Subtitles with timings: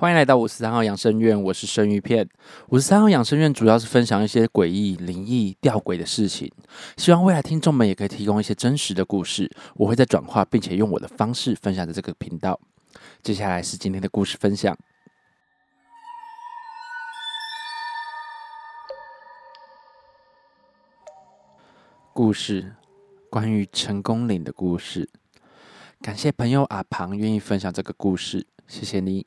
[0.00, 2.26] 欢迎来到五十三号养生院，我是生鱼片。
[2.70, 6.50] 五十三号养生院主要是分享一些诡异、灵异、吊诡的事情，
[6.96, 12.58] 希望未来听众们也可以提供一些真实的故事，我会在转化，并且用我的方式分享在这个频道。
[13.22, 14.74] 接下来是今天的故事分享。
[22.14, 22.72] 故事
[23.28, 25.10] 关于成功岭的故事，
[26.00, 29.26] 感谢朋友阿庞愿意分享这个故事，谢谢你。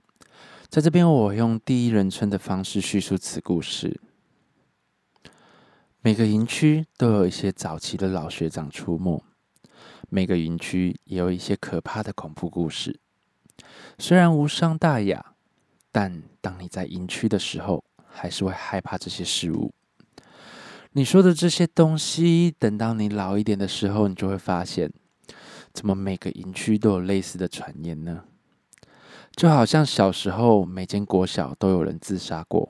[0.74, 4.02] 在这边，我用第一人称的方式叙述此故事。
[6.02, 9.24] 每个营区都有一些早期的老学长出没，
[10.10, 13.00] 每个营区也有一些可怕的恐怖故事。
[14.00, 15.36] 虽然无伤大雅，
[15.92, 19.72] 但当你在营区的时候，还是会害怕这些事物。
[20.94, 24.92] 你说的这些东西，等到你老一点的时候，你就会发现，
[25.72, 28.24] 怎么每个营区都有类似的传言呢？
[29.36, 32.70] 就好像小时候每间国小都有人自杀过，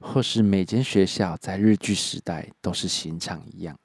[0.00, 3.78] 或是每间学校在日据时代都是刑场一样。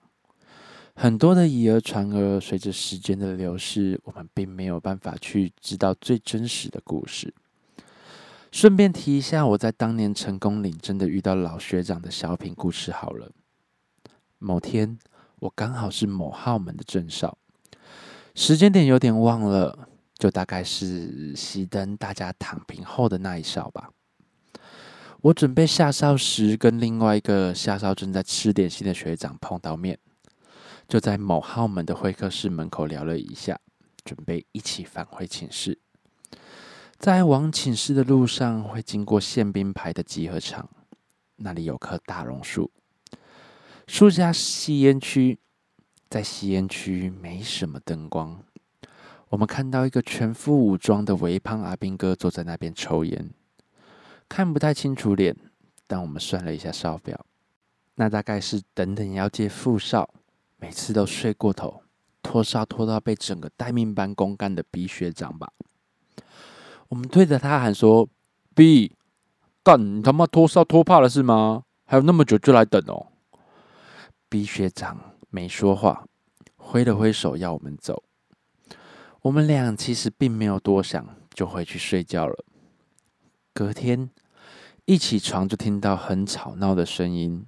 [0.95, 7.31] 很多的以讹传讹，随着时间的流逝，我们并没有办法去知道最真实的故事。
[8.51, 12.91] 顺便提一下，我在当年成功岭真的遇到老学长的小品故事。
[12.91, 13.29] 好了，
[14.39, 14.97] 某天
[15.37, 17.37] 我刚好是某号门的正少，
[18.33, 19.86] 时间点有点忘了，
[20.17, 23.91] 就大概是熄灯大家躺平后的那一哨吧。
[25.21, 29.97] 我准备下哨时，跟另外一个下哨正在吃点心的学长碰到面，
[30.87, 33.59] 就在某号门的会客室门口聊了一下，
[34.05, 35.79] 准备一起返回寝室。
[36.99, 40.69] 在往寝室的路上，会经过宪兵排的集合场，
[41.35, 42.71] 那里有棵大榕树，
[43.87, 45.39] 树下吸烟区，
[46.09, 48.43] 在吸烟区没什么灯光。
[49.29, 53.29] 我们看到一个全副武装的微胖阿兵哥坐在那边抽烟，
[54.29, 55.35] 看不太清楚脸，
[55.85, 57.25] 但我们算了一下哨表，
[57.95, 60.09] 那大概是等等要接副哨，
[60.55, 61.81] 每次都睡过头，
[62.23, 65.51] 拖哨拖到被整个待命班公干的 B 学长吧。
[66.87, 68.07] 我们对着他喊说
[68.55, 68.95] ：“B，
[69.61, 71.63] 干你他妈拖哨拖怕了是吗？
[71.83, 73.07] 还有那么久就来等哦。
[74.29, 74.97] ”B 学长
[75.29, 76.05] 没说话，
[76.55, 78.03] 挥了挥手要我们走。
[79.21, 82.45] 我们俩其实并没有多想，就回去睡觉了。
[83.53, 84.09] 隔天
[84.85, 87.45] 一起床就听到很吵闹的声音，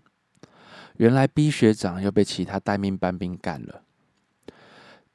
[0.98, 3.84] 原来 B 学长又被其他待命班兵干了。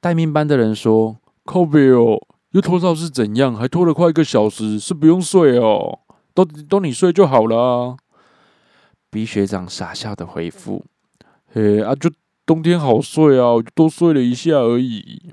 [0.01, 2.21] 待命班的人说：“靠北哦。”
[2.53, 3.57] 又拖哨是怎样？
[3.57, 5.99] 还拖了快一个小时，是不用睡哦，
[6.33, 7.97] 都都你睡就好了。
[9.11, 10.85] B 学长傻笑的回复
[11.53, 12.09] ：“嘿啊，就
[12.47, 15.33] 冬天好睡啊，我就多睡了一下而已。”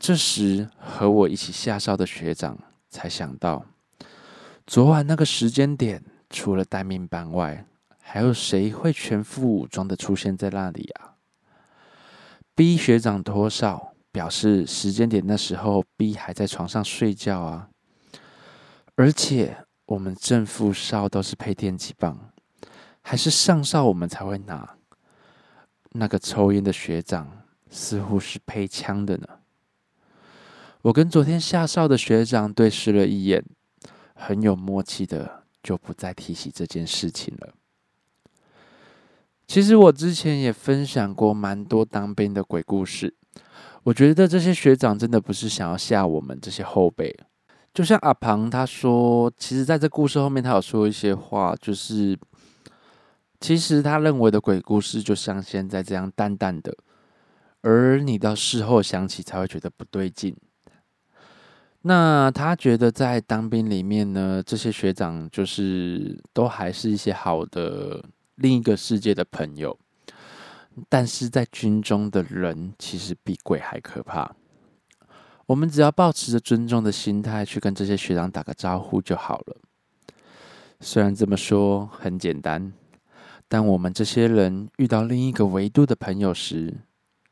[0.00, 3.66] 这时和我一起下哨的学长才想到，
[4.66, 7.66] 昨晚那个时间点，除了待命班外，
[8.00, 11.14] 还有谁会全副武装的出现在那里啊
[12.56, 13.88] ？B 学长脱哨。
[14.12, 17.68] 表示时间点那时候，B 还在床上睡觉啊，
[18.96, 19.56] 而且
[19.86, 22.32] 我们正副哨都是配电击棒，
[23.02, 24.74] 还是上哨我们才会拿。
[25.92, 29.28] 那个抽烟的学长似乎是配枪的呢。
[30.82, 33.44] 我跟昨天下哨的学长对视了一眼，
[34.14, 37.52] 很有默契的就不再提起这件事情了。
[39.46, 43.14] 其实我之前也分享过蛮多当兵的鬼故事。
[43.82, 47.14] 我觉得这些学长真的不是想要吓我们这些后辈，
[47.74, 52.18] 就像阿庞他说，其实在这故事后面他有说一些话，就是
[53.38, 56.74] 其实他认为的鬼故事就像现在这样淡淡的，
[57.62, 60.34] 而你到事后想起才会觉得不对劲。
[61.82, 69.78] 那他觉得在当兵里面呢，这些学长就是都还是一些好的另一个世界的朋友。
[70.88, 74.34] 但是在军中的人其实比鬼还可怕。
[75.46, 79.56] 我们只要保持着尊重的心态去跟这些学长打个招呼就好了。
[80.80, 82.72] 虽然这么说很简单，
[83.48, 86.72] 但我们这些人遇到另一个维度的朋友时，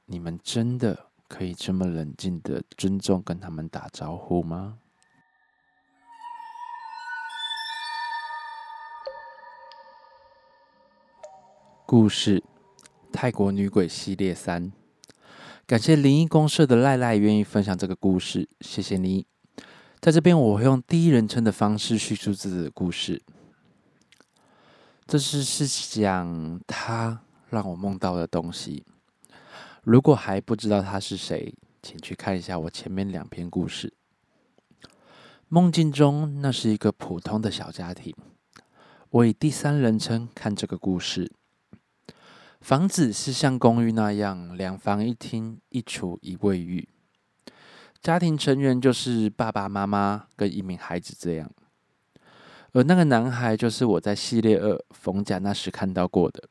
[0.07, 4.79] 你们真的可以这么冷静的尊重跟他们打招呼吗？
[11.87, 12.43] 故事。
[13.11, 14.71] 泰国女鬼系列三，
[15.67, 19.27] 感谢灵异公社的赖赖愿意分享这个故事，谢谢你。
[19.99, 23.23] 在这边，我会用第一人称的方式叙述自己的故事。
[25.07, 25.67] 这是是
[26.01, 28.85] 讲他让我梦到的东西。
[29.89, 33.91] 如果还不知道他是谁，请去看一下我前面两篇故事。
[35.49, 38.15] 梦境中，那是一个普通的小家庭。
[39.09, 41.33] 我以第三人称看这个故事。
[42.61, 46.87] 房子是像公寓那样，两房一厅一厨一卫浴。
[48.03, 51.51] 家庭成员就是爸爸妈妈跟一名孩子这样。
[52.73, 56.47] 而那个男孩就是我在系列二冯甲那时看到过的。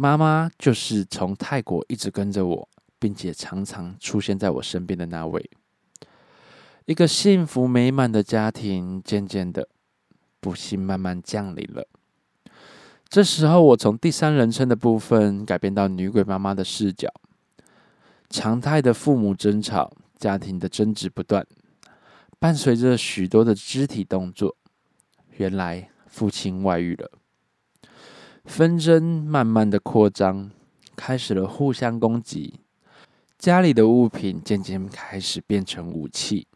[0.00, 2.68] 妈妈就是从泰国一直跟着我，
[3.00, 5.50] 并且常常出现在我身边的那位。
[6.84, 9.68] 一个幸福美满的家庭，渐渐的。
[10.38, 11.88] 不幸慢慢降临了。
[13.08, 17.12] 这时候，我从第三人称的部分改变到女鬼妈妈的视角。
[18.30, 21.44] 常态的父母争吵，家庭的争执不断，
[22.38, 24.56] 伴随着许多的肢体动作。
[25.38, 27.10] 原来父亲外遇了，
[28.48, 30.50] 纷争慢慢的扩张，
[30.96, 32.60] 开始了互相攻击。
[33.38, 36.48] 家里的物品渐渐开始变成武器。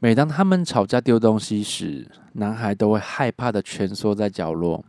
[0.00, 4.84] 每当他们吵架丢东西时，男孩都会害怕的蜷缩在角落，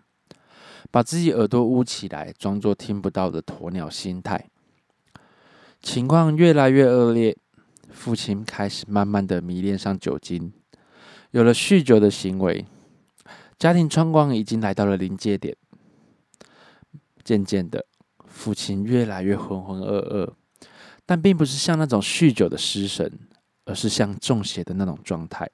[0.90, 4.50] 把自己耳朵捂起来，装作听不到的鸵鸟心态。
[5.80, 7.38] 情况越来越恶劣，
[7.92, 10.52] 父亲开始慢慢的迷恋上酒精，
[11.32, 12.66] 有了酗酒的行为，
[13.60, 15.56] 家庭状况已经来到了临界点。
[17.26, 17.86] 渐渐的，
[18.24, 20.32] 父亲越来越浑浑噩噩，
[21.06, 23.12] 但并不是像那种酗酒的失神。
[23.68, 25.50] 而是像中邪的那种状态，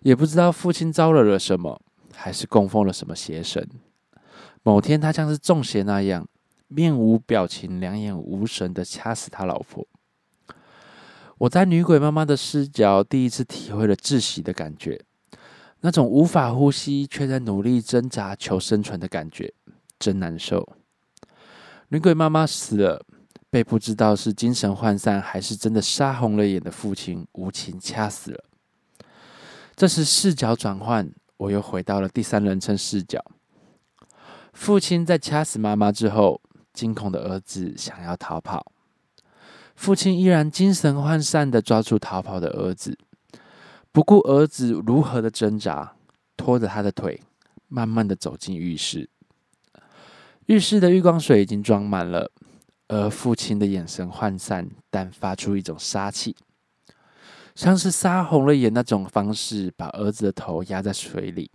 [0.00, 1.78] 也不知道父亲招惹了什么，
[2.14, 3.68] 还是供奉了什么邪神。
[4.62, 6.26] 某天，他像是中邪那样，
[6.66, 9.86] 面无表情、两眼无神的掐死他老婆。
[11.36, 15.04] 我在女鬼妈妈的视角，第一次体会了窒息的感觉，
[15.82, 19.52] 那种无法呼吸却在努力挣扎求生存的感觉，
[20.04, 20.76] 真难受。
[21.88, 23.06] 女鬼妈妈死了。
[23.54, 28.44] 被不知道是精神涣散还是真的杀红了眼的父亲无情掐死了。
[29.76, 33.24] 这时视角转换，我又回到了第三人称视角。
[34.52, 36.40] 父亲在掐死妈妈之后，
[36.72, 38.72] 惊恐的儿子想要逃跑，
[39.76, 42.98] 父亲依然精神涣散的抓住逃跑的儿子，
[43.92, 45.94] 不顾儿子如何的挣扎，
[46.36, 47.22] 拖着他的腿，
[47.68, 49.08] 慢慢的走进浴室。
[50.46, 52.30] 浴室的浴缸水已经装满了。
[52.86, 56.36] 而父亲的眼神涣散，但发出一种杀气，
[57.54, 61.50] 像是杀红了眼那种方式，把儿子的头压在水里。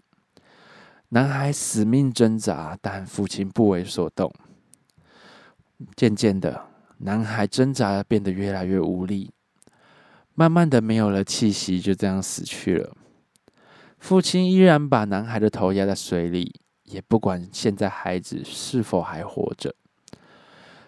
[1.10, 4.34] 男孩死命挣扎，但父亲不为所动。
[5.96, 6.66] 渐渐的，
[6.98, 9.32] 男孩挣扎变得越来越无力，
[10.34, 12.96] 慢慢的没有了气息，就这样死去了。
[14.00, 16.60] 父亲依然把男孩的头压在水里，
[16.90, 19.74] 也不管现在孩子是否还活着。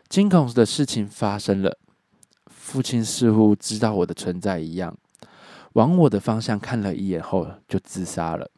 [0.10, 1.78] 惊恐的事情发生了，
[2.48, 4.98] 父亲似乎知道我的存在一样，
[5.74, 8.52] 往我的方向看了一眼后就自杀了。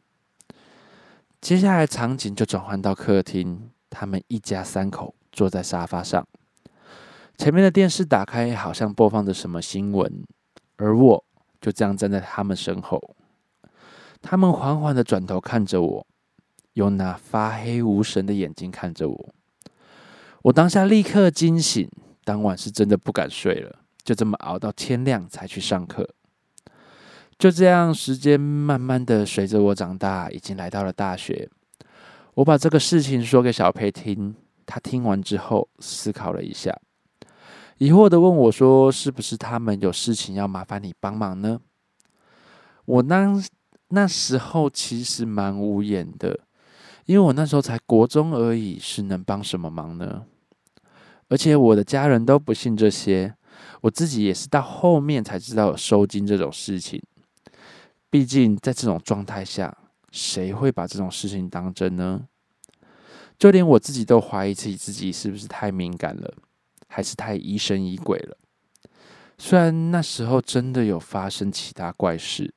[1.40, 6.26] 接下来场景就转换到客厅，他们一家三口坐在沙发上，
[7.36, 10.24] 前面的电视打开，好像播放着什么新闻，
[10.76, 11.24] 而我
[11.60, 13.14] 就这样站在他们身后。
[14.22, 16.06] 他们缓缓的转头看着我，
[16.74, 19.34] 用那发黑无神的眼睛看着我。
[20.42, 21.90] 我当下立刻惊醒，
[22.22, 26.08] 当晚是真的不敢睡了，就这么熬到天亮才去上课。
[27.38, 31.50] 就这样，时间慢慢的随着我长大，已经来到了大学。
[32.34, 34.34] 我把这个事情说给小佩听，
[34.66, 36.78] 他听完之后思考了一下，
[37.78, 41.60] 疑惑的问我说：“是不是他们有事情要麻烦你帮忙呢？”
[42.86, 43.42] 我那
[43.88, 46.40] 那时候其实蛮无言的，
[47.06, 50.24] 因为我那时候才国中而已，是能帮什么忙呢？
[51.28, 53.34] 而且我的家人都不信这些，
[53.82, 57.02] 我自己也是到后面才知道有收金这种事情。
[58.10, 59.76] 毕竟在这种状态下，
[60.10, 62.26] 谁会把这种事情当真呢？
[63.38, 66.34] 就连我自己都怀疑自己自己是不是太敏感了，
[66.86, 68.36] 还是太疑神疑鬼了。
[69.36, 72.54] 虽然那时候真的有发生其他怪事，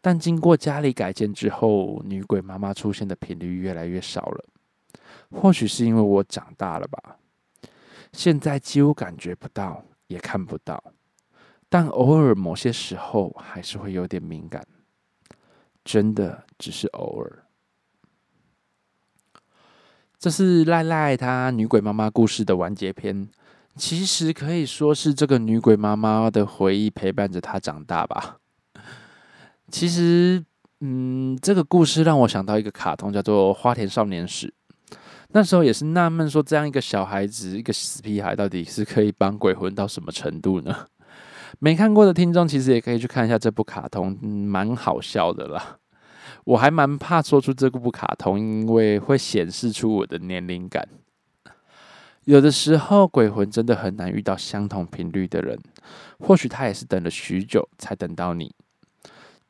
[0.00, 4.44] 但经过家里改建之后，女鬼妈妈出现的频率越来越少了。
[5.30, 7.16] 或许是因为我长大了吧。
[8.12, 10.82] 现在几乎感觉不到，也看不到，
[11.68, 14.64] 但偶尔某些时候还是会有点敏感，
[15.84, 17.42] 真的只是偶尔。
[20.18, 23.28] 这是赖赖她女鬼妈妈故事的完结篇，
[23.74, 28.38] 其实可以说是这个女鬼妈妈的回忆陪伴着她长大吧。
[29.70, 30.44] 其实，
[30.80, 34.46] 嗯，这个故事让我想到一个卡通，叫做《花田少年史》。
[35.30, 40.86] 那时候也是纳闷，说这样一个小孩子，一个死屁孩，到底是可以帮鬼魂到什么程度呢？
[41.58, 45.78] 没看过的听众其实也可以去看一下这部卡通，蛮好笑的啦。
[46.44, 50.88] 我还蛮怕说出这部卡通，因为会显示出我的年龄感。
[52.24, 55.58] 有的时候，鬼魂真的很难遇到相同频率的人，
[56.20, 58.54] 或许他也是等了许久才等到你，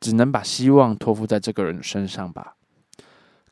[0.00, 2.56] 只能把希望托付在这个人身上吧。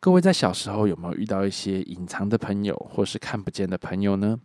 [0.00, 4.40] 各位在小时候有没有遇到一些隐藏的朋友，或是看不见的朋友呢？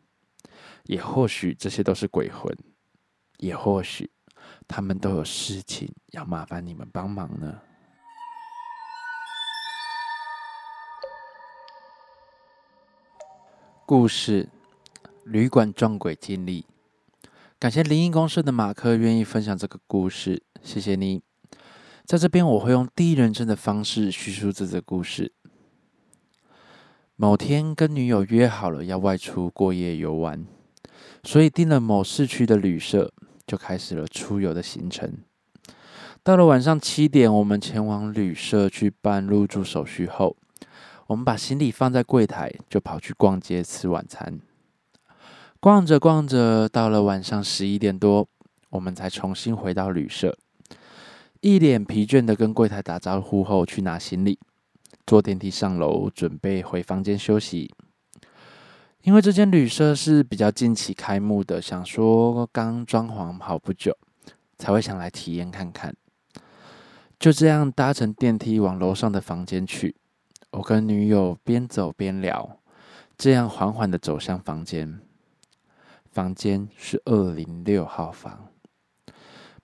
[0.86, 2.58] 也或许这些都是鬼魂，
[3.38, 4.10] 也或许
[4.68, 7.60] 他们都有事情要麻烦你们帮忙呢。
[13.86, 14.50] 故事：
[15.26, 16.66] 旅馆撞鬼经历。
[17.60, 21.29] 感谢灵异公司的马克愿意分享这个故事，谢谢你。
[22.10, 25.32] 在这边，我会用第一人称的方式叙述这个故事。
[27.16, 30.44] 某天跟女友约好了要外出过夜游玩，
[31.24, 33.14] 所以订了某市区的旅社，
[33.46, 35.20] 就开始了出游的行程。
[36.24, 40.36] 到了晚上七点，我们前往旅社去办入住手续后，
[41.06, 44.40] 我们把行李放在柜台，就跑去逛街吃晚餐。
[45.60, 48.28] 逛着逛着，到了晚上十一点多，
[48.72, 50.36] 我们才重新回到旅社，
[51.42, 54.38] 一脸疲倦的跟柜台打招呼后去拿行李。
[55.08, 57.74] 坐电梯上楼，准备回房间休息。
[59.04, 63.98] 因为这间旅社是比较近期开幕的，想说刚装潢好不久，
[64.58, 65.96] 才会想来体验看看。
[67.18, 69.96] 就这样搭乘电梯往楼上的房间去。
[70.52, 72.60] 我跟女友边走边聊，
[73.18, 75.00] 这样缓缓的走向房间。
[76.12, 78.48] 房间是二零六号房。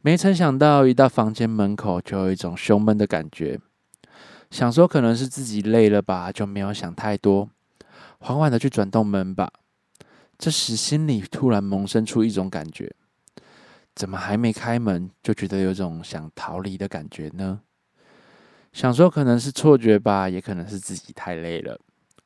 [0.06, 3.60] 没曾想到，一到房间门口就有一种胸闷的感觉。
[4.52, 7.50] 想说可能是自己累了吧，就没有想太多，
[8.20, 9.52] 缓缓的去转动门把。
[10.38, 12.94] 这时心里突然萌生出一种感觉，
[13.96, 17.62] 怎么还没开门就觉得有种想逃离的感觉呢？
[18.74, 21.80] 想说可能是错觉吧，也可能是自己太累了，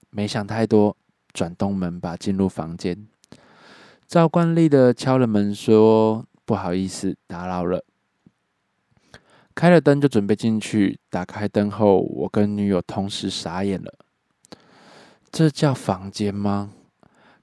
[0.10, 0.98] 没想太多，
[1.32, 3.08] 转动门把进入房间，
[4.06, 7.86] 照惯例的敲了门，说不好意思打扰了。
[9.54, 13.94] 开了灯就准备进去，打开灯后，我跟女友同时傻眼了。
[15.32, 16.72] 这叫房间吗？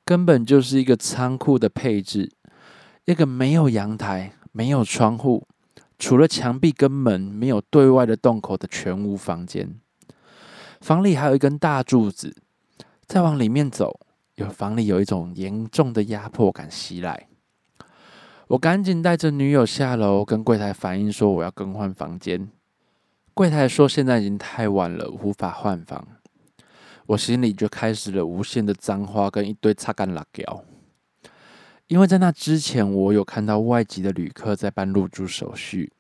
[0.04, 2.32] 根本就是一个仓库的配置，
[3.04, 5.46] 一个没有阳台、没有窗户，
[6.00, 9.78] 除了墙壁跟门没有对外的洞口的全屋房间。
[10.80, 12.34] 房里还有一根大柱子，
[13.06, 14.00] 再往里面走，
[14.34, 17.28] 有房里有一种严重的压迫感袭来。
[18.49, 22.49] 我赶紧带着女友下楼，跟柜台反映说我要更换房间。
[23.35, 26.07] 柜台说现在已经太晚了，无法换房。
[27.07, 30.65] 我心里就开始了无限的脏话跟一堆擦干辣椒。
[31.88, 35.93] 因为在那之前，我有看到外籍的旅客在办入住手续，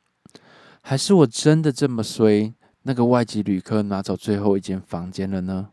[0.80, 2.54] 还是我真的这么衰？
[2.82, 5.70] 那个外籍旅客拿走最后一间房间了呢？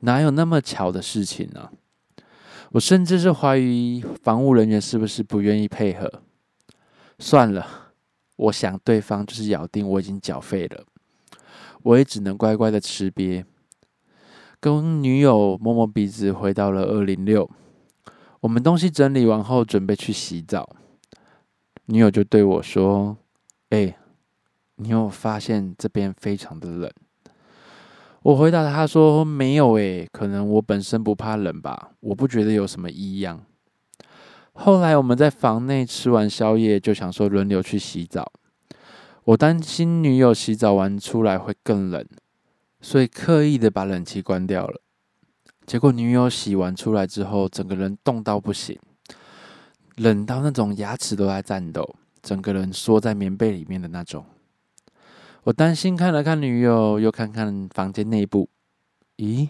[0.00, 1.70] 哪有那么巧的事情呢？
[2.70, 6.22] 我甚至是怀疑防务人员是不是不愿意配合。
[7.18, 7.66] 算了，
[8.36, 10.84] 我想对方就是咬定我已经缴费了，
[11.82, 13.44] 我也只能乖乖的吃瘪。
[14.60, 17.48] 跟女友摸摸鼻子，回到了二零六。
[18.40, 20.76] 我们东西整理完后，准备去洗澡。
[21.86, 23.16] 女友就对我说
[23.70, 23.96] ：“哎，
[24.76, 26.92] 你有发现这边非常的冷？”
[28.28, 33.42] 我回答他说：“没有诶，可能我本身不怕冷吧，我不觉得有什么异样。”
[34.52, 38.30] 后来我们在房内吃完宵夜，就想说轮流去洗澡。
[39.24, 42.06] 我担心女友洗澡完出来会更冷，
[42.82, 44.82] 所以刻意的把冷气关掉了。
[45.64, 48.78] 结果女友洗完出来之后，整个人冻到不行，
[49.96, 54.26] 冷到那种牙齿都在颤抖，整个人缩在棉被里面的那种。
[55.44, 58.48] 我担心看了看女友，又看看房间内部，
[59.16, 59.48] 咦，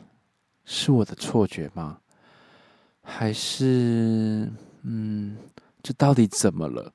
[0.64, 1.99] 是我的错觉吗？
[3.02, 4.52] 还是，
[4.83, 5.37] 嗯，
[5.83, 6.92] 这到底怎么了？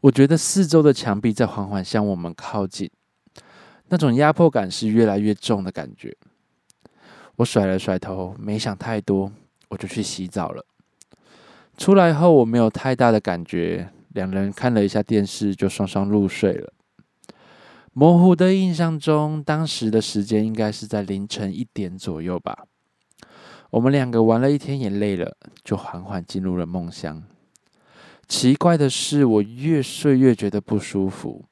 [0.00, 2.88] 我觉得四周的墙壁在缓缓向我们靠近，
[3.88, 6.16] 那种压迫感是越来越重的感觉。
[7.36, 9.30] 我甩了甩头，没想太多，
[9.68, 10.64] 我就去洗澡了。
[11.76, 16.72] 出来后我没有太大的感觉，两人看了一下电视，就双双入睡了。
[17.98, 22.66] 模糊的印象中，当时的时间应该是在凌晨一点左右吧。
[23.70, 27.24] 我们两个玩了一天也累了，就缓缓进入了梦乡。
[28.28, 31.44] 奇怪的是，我越睡越觉得不舒服。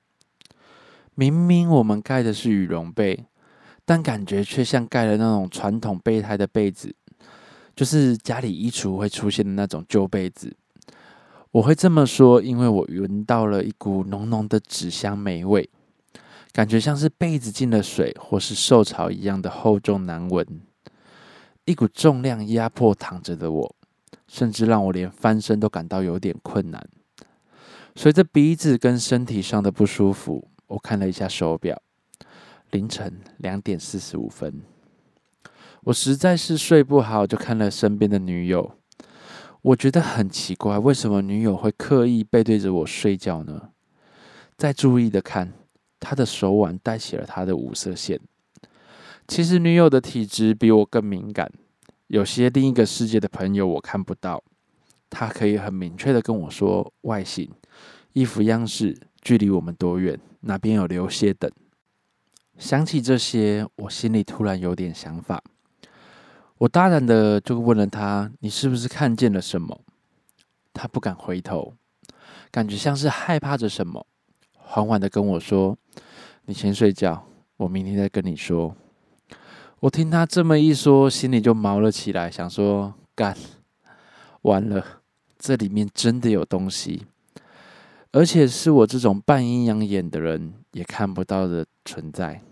[1.17, 3.27] 明明我们盖的是羽绒被，
[3.85, 6.95] 但感觉却像盖了那种传统备胎的被子，
[7.75, 10.57] 就是家里衣橱会出现的那种旧被子。
[11.51, 15.69] 我会这么说，因为我闻到了一股浓浓的纸香霉味，
[16.53, 20.47] 感觉像是被子进了水，或是受潮一样的厚重难闻。
[21.65, 23.77] 一股重量压迫躺着的我，
[24.27, 26.89] 甚至让我连翻身都感到有点困难。
[27.95, 31.81] 随着鼻子跟身体上的不舒服，我看了一下手表，
[32.71, 34.63] 凌晨两点四十五分。
[35.85, 38.79] 我实在是睡不好，就看了身边的女友。
[39.63, 43.71] 我觉得很奇怪，为什么女友会刻意背对着我睡觉呢？
[44.57, 45.53] 再注意的看，
[46.09, 48.21] 他的手腕带起了他的五色线。
[49.27, 51.51] 其实女友的体质比我更敏感，
[52.07, 54.41] 有些另一个世界的朋友我看不到，
[55.11, 57.51] 她可以很明确的跟我说外形、
[58.13, 61.51] 衣服样式、距离我们多远、哪边有流血等。
[62.57, 65.43] 想起这些，我心里突然有点想法。
[66.59, 69.83] 我大胆的就问了他：“你是不是看见了什么？”
[70.73, 71.75] 他不敢回头，
[72.53, 74.07] 感觉像是害怕着什么，
[74.67, 75.79] 缓缓的跟我说
[76.45, 77.25] ：“你先睡觉，
[77.57, 78.75] 我明天再跟你说。”
[79.81, 83.37] 我听他这么一说，心里就毛了起来，想说：“干，
[84.43, 84.85] 完了，
[85.39, 87.07] 这里面真的有东西，
[88.11, 92.43] 而且是我这种半阴阳眼的人也看不到的存在。”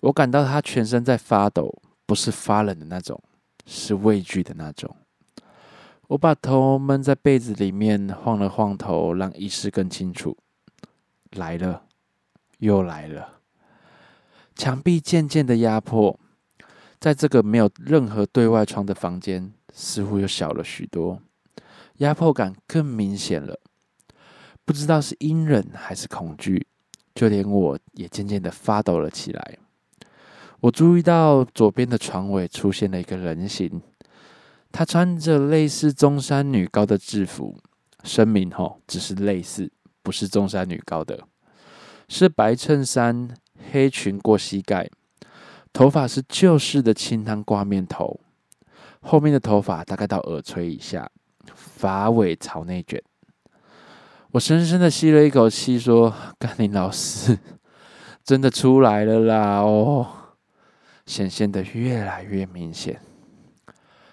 [0.00, 1.80] 我感到他全身在发抖。
[2.06, 3.22] 不是发冷的那种，
[3.66, 4.96] 是畏惧的那种。
[6.08, 10.36] 我把头闷在被子里面，晃了晃头，让意识更清楚。
[11.36, 11.84] 来了，
[12.58, 13.40] 又来了。
[14.56, 16.18] 墙壁渐渐的压迫，
[16.98, 21.20] 在这个没有任何对外窗的房间，似乎又小了许多，
[21.98, 23.58] 压迫感更明显了。
[24.64, 26.66] 不知道是阴冷还是恐惧，
[27.14, 29.58] 就连我也渐渐的发抖了起来。
[30.60, 33.80] 我注意到左边的床尾出现了一个人形，
[34.70, 37.56] 他穿着类似中山女高的制服，
[38.04, 41.26] 声明吼，只是类似，不是中山女高的，
[42.08, 43.28] 是白衬衫、
[43.72, 44.88] 黑裙过膝盖，
[45.72, 48.20] 头发是旧式的清汤挂面头，
[49.00, 51.10] 后面的头发大概到耳垂以下，
[51.54, 53.02] 发尾朝内卷。
[54.32, 57.38] 我深深的吸了一口气，说：“甘霖老师，
[58.22, 60.06] 真的出来了啦！”哦。
[61.06, 63.00] 显现的越来越明显，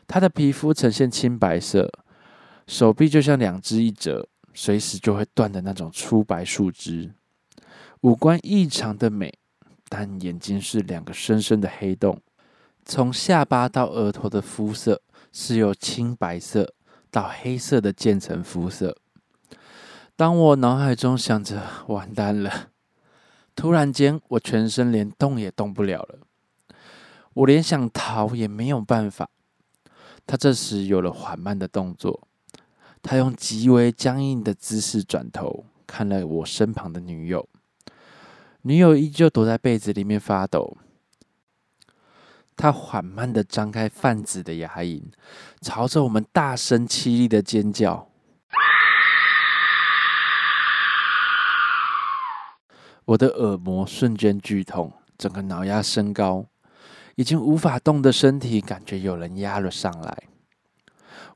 [0.08, 1.92] 他的皮肤呈现青白色，
[2.66, 4.28] 手臂就像两只一折，
[4.60, 7.14] 随时就会断的那种粗白树枝。
[8.02, 9.32] 五官异常的美，
[9.88, 12.20] 但眼睛是两个深深的黑洞。
[12.84, 15.00] 从下巴到额头的肤色
[15.32, 16.74] 是由青白色
[17.12, 18.98] 到黑色的渐层肤色。
[20.16, 22.70] 当我脑海中想着完蛋了，
[23.56, 26.18] 突然间我全身连动也动不了了。
[27.36, 29.30] 我连想逃也没有办法。
[30.26, 32.27] 他这时有了缓慢的动作，
[33.02, 37.48] 他用极为僵硬的姿势转头看了我身旁的女友，
[38.64, 40.78] 女友依旧躲在被子里面发抖。
[42.56, 45.12] 他缓慢的张开泛紫的牙龈，
[45.62, 48.10] 朝着我们大声凄厉的尖叫。
[53.06, 56.48] 我的耳膜瞬间剧痛，整个脑压升高。
[57.16, 60.24] 已经无法动的身体，感觉有人压了上来。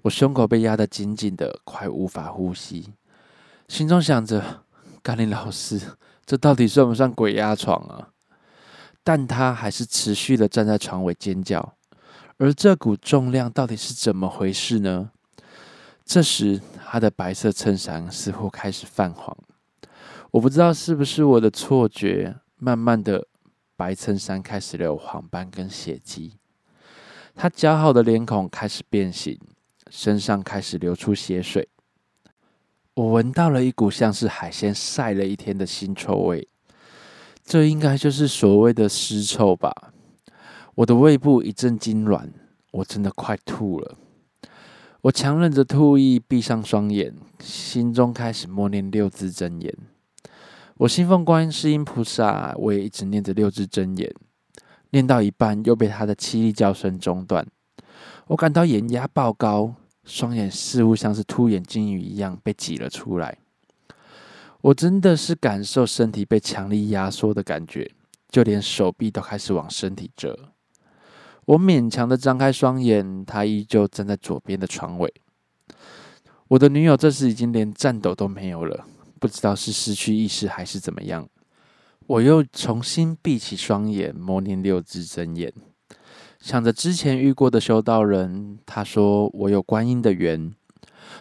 [0.01, 2.93] 我胸口被压得紧紧的，快无法呼吸。
[3.67, 4.63] 心中想着：
[5.01, 5.79] 甘霖老师，
[6.25, 8.09] 这到底算不算鬼压床啊？
[9.03, 11.75] 但他还是持续的站在床尾尖叫。
[12.37, 15.11] 而这股重量到底是怎么回事呢？
[16.03, 19.35] 这时，他的白色衬衫似乎开始泛黄。
[20.31, 23.27] 我不知道是不是我的错觉，慢慢的。
[23.77, 26.37] 白衬衫开始有黄斑跟血迹，
[27.33, 29.39] 他姣好的脸孔开始变形，
[29.91, 31.67] 身上开始流出血水。
[32.93, 36.47] 我闻到了一股像是海鲜晒了一天的腥臭味，
[37.43, 39.91] 这应该就是所谓的尸臭吧？
[40.75, 42.29] 我的胃部一阵痉挛，
[42.71, 43.97] 我真的快吐了。
[45.01, 49.75] 我强忍着吐意，闭上双眼，心中开始默念六字真言。
[50.77, 54.13] 我信奉观世音菩萨，我也一直念着六字真言，
[54.91, 57.45] 念到一半又被他的凄厉叫声中断。
[58.27, 63.37] 我感到眼压爆高，双眼似乎像是凸眼金鱼一样被挤了出来。
[64.61, 67.91] 我真的是感受身体被强力压缩的感觉，
[68.29, 70.37] 就连手臂都开始往身体折。
[71.45, 75.13] 我勉强的张开双眼，他依旧站在左边的床尾。
[76.47, 78.85] 我的女友这时已经连颤抖都没有了。
[79.19, 81.29] 不知道是失去意识还是怎么样，
[82.07, 85.53] 我又重新闭起双眼，默念六字真言，
[86.41, 90.51] 想着之前遇过的修道人，他说我有观音的缘，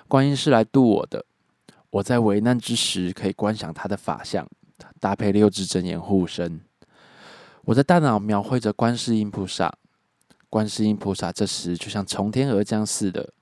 [0.09, 1.27] 观音是来渡我的。
[1.91, 4.49] 我在危难之时可以观想他的法相，
[4.99, 6.63] 搭配六字真言护身。
[7.67, 9.75] 我在大脑描绘着观世音菩萨，
[10.49, 13.35] 观世音菩萨这时就像从天而降似的，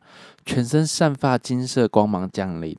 [0.45, 2.77] 全身散发金色光芒降临，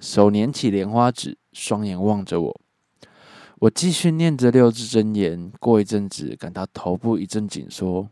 [0.00, 2.60] 手捻起莲花指，双眼望着我。
[3.60, 8.06] 我继续念着六字真言，过一阵子感到头部一阵紧缩，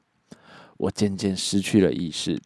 [0.82, 2.40] 我渐渐失去了意识。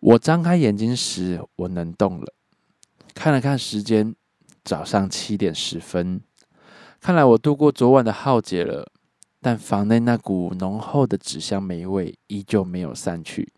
[0.00, 2.34] 我张开眼睛时，我能动了。
[3.14, 4.14] 看了看时间，
[4.62, 6.20] 早上七点十分。
[7.00, 8.92] 看来我度过昨晚的浩劫了，
[9.40, 13.52] 但房内那股浓厚的纸香霉味依旧没有散去。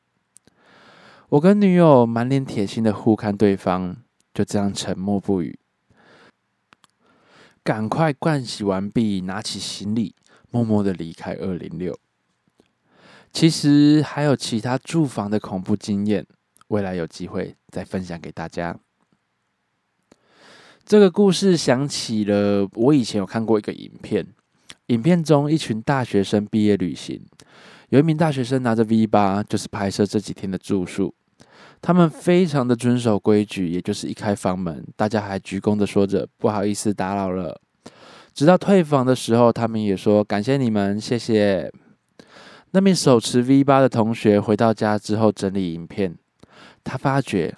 [1.30, 3.96] 我跟女友满脸铁青的互看对方，
[4.32, 5.58] 就这样沉默不语。
[7.64, 10.14] 赶快盥洗完毕，拿起行李，
[10.50, 11.98] 默默的离开二零六。
[13.32, 16.26] 其实还有其他住房的恐怖经验，
[16.68, 18.76] 未来有机会再分享给大家。
[20.84, 24.26] 这个故事想起了我以前有看过一个影片，
[24.86, 27.24] 影片中一群大学生毕业旅行，
[27.90, 31.14] 有一名大学生拿着 V 八，就是拍摄这几天的住宿。
[31.80, 37.58] 他们非常的遵守规矩，也就是一开房门，大家还鞠躬的说着不好意思打扰了。
[38.34, 41.72] 直到退房的时候，他们也说感谢你们，谢谢。
[42.72, 46.16] 那名手持 V 八的同学回到家之后整理影片，
[46.84, 47.56] 他发觉。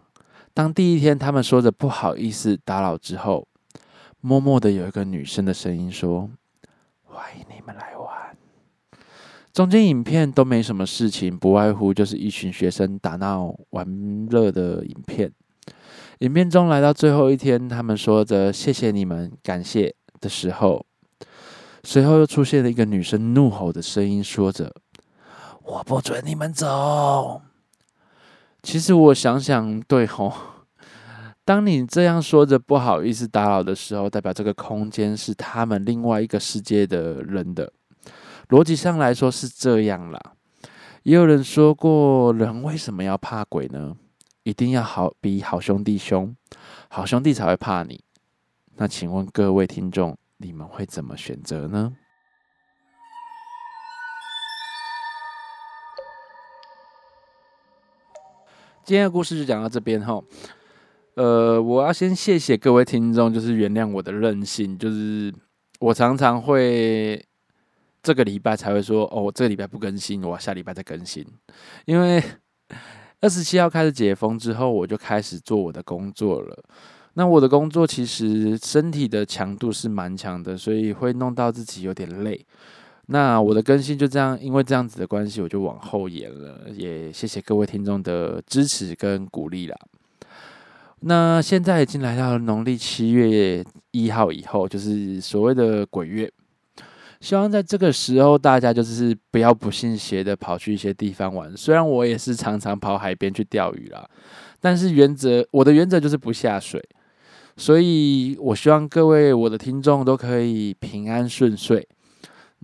[0.54, 3.46] 当第一天他们说着不好意思打扰之后，
[4.20, 6.30] 默默的有一个女生的声音说
[7.04, 8.36] ：“欢迎你们来玩。”
[9.52, 15.30] 中间影片都没什么事情，不外乎就是一群学生打闹玩乐的影片。
[16.20, 20.86] 影片中来到最后一天，他们说着“谢谢你们，感谢”的时候，
[21.82, 24.72] 随后又出现了一个女生怒吼的声音，说着
[25.64, 27.42] ：“我不准你们走。”
[28.62, 30.32] 其实我想想，对吼，
[31.44, 37.72] 当你这样说着不好意思打扰的时候，代表这个空间是他们另外一个世界的人的
[38.48, 40.20] 逻辑上来说是这样啦。
[41.02, 43.96] 也有人说过，人为什么要怕鬼呢？
[44.44, 46.36] 一定要好比好兄弟凶，
[46.88, 48.04] 好兄弟才会怕你。
[48.76, 51.92] 那请问各位听众，你们会怎么选择呢？
[58.92, 60.22] 今天的故事就讲到这边哈，
[61.14, 65.32] 呃，我要先谢谢各位听众，就是原谅我的任性，就是
[65.80, 67.24] 我常常会
[68.02, 71.26] 这个礼拜才会说哦，这个礼拜不更新，我下礼拜再更新，
[71.86, 72.22] 因为
[73.22, 76.62] 二十七号开始解封之后，我就开始做我的工作了。
[77.14, 82.44] 那我的工作其实身体的强度是蛮强的，所以会弄到自己有点累。
[83.06, 86.68] 那我的更新就这样，因为这样子的关系，我就往后延了。
[86.74, 89.76] 也谢谢各位听众的支持跟鼓励啦。
[91.00, 96.30] 那现在已经来到农历七月一号以后，就是所谓的鬼月。
[97.20, 101.56] 希望在这个时候，大家就是不要不信邪的跑去一些地方玩。
[101.56, 104.08] 虽然我也是常常跑海边去钓鱼啦，
[104.60, 106.82] 但是原则我的原则就是不下水。
[107.56, 111.86] 所以我希望各位我的听众都可以平安顺遂。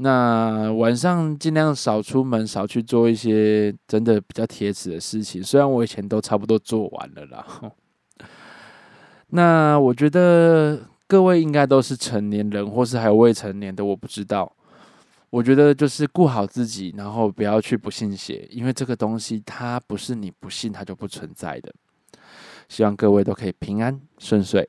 [0.01, 5.43] 那晚上尽量少出门，少去做一些真的比较铁齿的事情。
[5.43, 7.45] 虽然我以前都差不多做完了啦。
[9.31, 14.51] 那我觉得各位应该都是成年人，或是还有未成年的，我不知道。
[15.31, 21.75] 我觉得就是顾好自己，然后不要去不信邪，因为这个东西它不是你不信它就不存在的。
[22.69, 24.69] 希望各位都可以平安顺遂。